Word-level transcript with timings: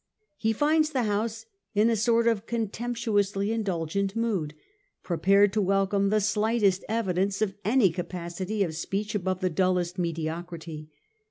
He 0.35 0.51
finds 0.51 0.89
the 0.89 1.03
House 1.03 1.45
in 1.75 1.87
a 1.87 1.95
sort 1.95 2.25
of 2.27 2.47
contemptuously 2.47 3.51
indulgent 3.51 4.15
mood, 4.15 4.55
prepared 5.03 5.53
to 5.53 5.61
welcome 5.61 6.09
the 6.09 6.19
slightest 6.19 6.83
evidence 6.89 7.39
of 7.39 7.53
any 7.63 7.91
ca 7.91 8.01
pacity 8.01 8.63
of 8.65 8.73
speech 8.75 9.13
above 9.13 9.41
the 9.41 9.51
dullest 9.51 9.99
mediocrity. 9.99 10.89